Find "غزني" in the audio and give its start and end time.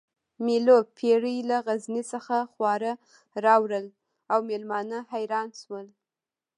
1.65-2.03